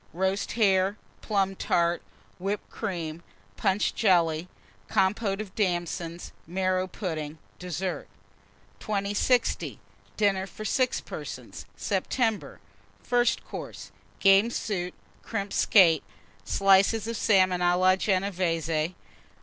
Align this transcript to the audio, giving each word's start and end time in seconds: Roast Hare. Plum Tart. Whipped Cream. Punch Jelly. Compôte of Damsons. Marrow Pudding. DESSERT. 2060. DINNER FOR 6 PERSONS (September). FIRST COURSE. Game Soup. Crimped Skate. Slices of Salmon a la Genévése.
Roast 0.13 0.53
Hare. 0.53 0.97
Plum 1.21 1.55
Tart. 1.55 2.01
Whipped 2.39 2.71
Cream. 2.71 3.21
Punch 3.55 3.93
Jelly. 3.93 4.47
Compôte 4.89 5.39
of 5.39 5.53
Damsons. 5.53 6.31
Marrow 6.47 6.87
Pudding. 6.87 7.37
DESSERT. 7.59 8.07
2060. 8.79 9.79
DINNER 10.17 10.47
FOR 10.47 10.65
6 10.65 11.01
PERSONS 11.01 11.67
(September). 11.77 12.59
FIRST 13.03 13.45
COURSE. 13.45 13.91
Game 14.19 14.49
Soup. 14.49 14.95
Crimped 15.21 15.53
Skate. 15.53 16.03
Slices 16.43 17.05
of 17.07 17.15
Salmon 17.15 17.61
a 17.61 17.77
la 17.77 17.95
Genévése. 17.95 18.95